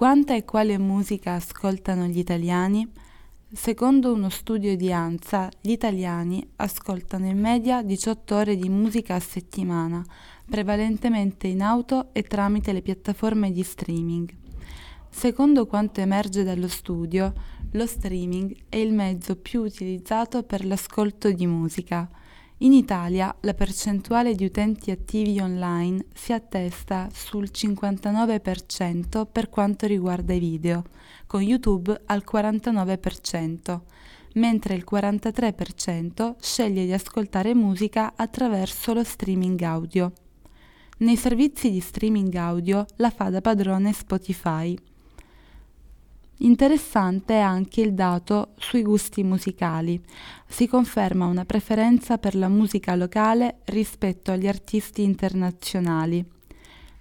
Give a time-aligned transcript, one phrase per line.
[0.00, 2.90] Quanta e quale musica ascoltano gli italiani?
[3.52, 9.20] Secondo uno studio di ANSA, gli italiani ascoltano in media 18 ore di musica a
[9.20, 10.02] settimana,
[10.48, 14.34] prevalentemente in auto e tramite le piattaforme di streaming.
[15.10, 17.34] Secondo quanto emerge dallo studio,
[17.72, 22.08] lo streaming è il mezzo più utilizzato per l'ascolto di musica.
[22.62, 30.34] In Italia la percentuale di utenti attivi online si attesta sul 59% per quanto riguarda
[30.34, 30.84] i video,
[31.26, 33.80] con YouTube al 49%,
[34.34, 40.12] mentre il 43% sceglie di ascoltare musica attraverso lo streaming audio.
[40.98, 44.76] Nei servizi di streaming audio la fa da padrone Spotify.
[46.42, 50.02] Interessante è anche il dato sui gusti musicali.
[50.46, 56.24] Si conferma una preferenza per la musica locale rispetto agli artisti internazionali.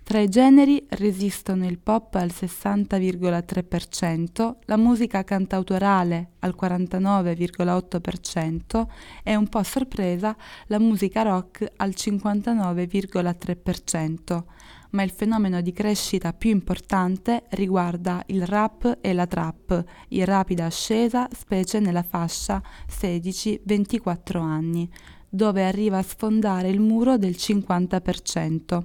[0.04, 8.88] Tra i generi resistono il pop al 60,3%, la musica cantautorale al 49,8%
[9.24, 14.44] e un po' a sorpresa la musica rock al 59,3%
[14.92, 20.66] ma il fenomeno di crescita più importante riguarda il rap e la trap, in rapida
[20.66, 24.90] ascesa specie nella fascia 16-24 anni,
[25.30, 28.84] dove arriva a sfondare il muro del 50%.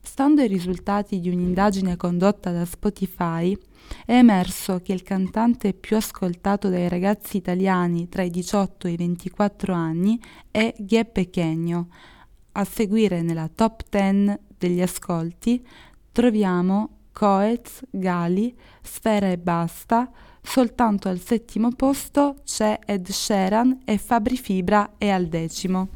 [0.00, 3.56] Stando ai risultati di un'indagine condotta da Spotify,
[4.04, 8.96] è emerso che il cantante più ascoltato dai ragazzi italiani tra i 18 e i
[8.96, 11.88] 24 anni è Ghie Pechegno.
[12.58, 15.62] A seguire nella top 10 degli ascolti
[16.10, 24.38] troviamo Coez, Gali, Sfera e Basta, soltanto al settimo posto c'è Ed Sheeran e Fabri
[24.38, 25.95] Fibra è al decimo.